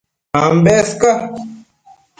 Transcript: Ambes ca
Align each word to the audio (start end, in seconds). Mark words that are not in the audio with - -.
Ambes 0.43 0.89
ca 1.01 1.11